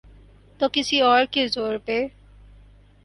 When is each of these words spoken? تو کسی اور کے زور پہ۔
تو 0.59 0.67
کسی 0.73 0.99
اور 1.01 1.25
کے 1.31 1.47
زور 1.47 1.77
پہ۔ 1.85 2.07